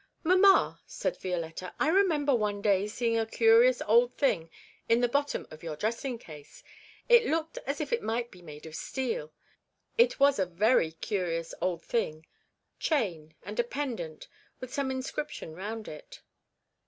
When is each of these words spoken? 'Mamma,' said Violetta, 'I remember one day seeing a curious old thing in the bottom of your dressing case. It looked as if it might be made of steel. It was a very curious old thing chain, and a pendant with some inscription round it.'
'Mamma,' 0.23 0.81
said 0.87 1.21
Violetta, 1.21 1.75
'I 1.79 1.89
remember 1.89 2.33
one 2.33 2.59
day 2.59 2.87
seeing 2.87 3.19
a 3.19 3.27
curious 3.27 3.83
old 3.83 4.15
thing 4.15 4.49
in 4.89 4.99
the 4.99 5.07
bottom 5.07 5.45
of 5.51 5.61
your 5.61 5.75
dressing 5.75 6.17
case. 6.17 6.63
It 7.07 7.27
looked 7.27 7.59
as 7.67 7.79
if 7.79 7.93
it 7.93 8.01
might 8.01 8.31
be 8.31 8.41
made 8.41 8.65
of 8.65 8.73
steel. 8.73 9.31
It 9.99 10.19
was 10.19 10.39
a 10.39 10.47
very 10.47 10.93
curious 10.93 11.53
old 11.61 11.83
thing 11.83 12.25
chain, 12.79 13.35
and 13.43 13.59
a 13.59 13.63
pendant 13.63 14.27
with 14.59 14.73
some 14.73 14.89
inscription 14.89 15.53
round 15.53 15.87
it.' 15.87 16.23